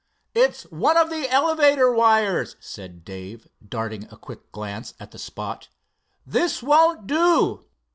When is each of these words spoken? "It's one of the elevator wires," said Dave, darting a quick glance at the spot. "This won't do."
"It's 0.33 0.63
one 0.71 0.97
of 0.97 1.11
the 1.11 1.29
elevator 1.29 1.91
wires," 1.93 2.55
said 2.59 3.05
Dave, 3.05 3.47
darting 3.63 4.05
a 4.09 4.17
quick 4.17 4.51
glance 4.51 4.95
at 4.99 5.11
the 5.11 5.19
spot. 5.19 5.69
"This 6.25 6.63
won't 6.63 7.05
do." 7.05 7.67